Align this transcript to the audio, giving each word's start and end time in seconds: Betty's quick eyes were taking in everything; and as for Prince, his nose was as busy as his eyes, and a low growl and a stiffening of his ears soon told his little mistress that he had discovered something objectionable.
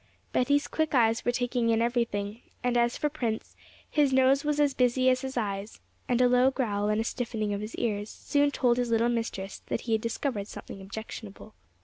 Betty's 0.33 0.67
quick 0.67 0.95
eyes 0.95 1.23
were 1.23 1.31
taking 1.31 1.69
in 1.69 1.79
everything; 1.79 2.41
and 2.63 2.75
as 2.75 2.97
for 2.97 3.07
Prince, 3.07 3.55
his 3.87 4.11
nose 4.11 4.43
was 4.43 4.59
as 4.59 4.73
busy 4.73 5.11
as 5.11 5.21
his 5.21 5.37
eyes, 5.37 5.79
and 6.09 6.19
a 6.21 6.27
low 6.27 6.49
growl 6.49 6.89
and 6.89 6.99
a 6.99 7.03
stiffening 7.03 7.53
of 7.53 7.61
his 7.61 7.75
ears 7.75 8.09
soon 8.09 8.49
told 8.49 8.77
his 8.77 8.89
little 8.89 9.09
mistress 9.09 9.61
that 9.67 9.81
he 9.81 9.91
had 9.91 10.01
discovered 10.01 10.47
something 10.47 10.81
objectionable. 10.81 11.53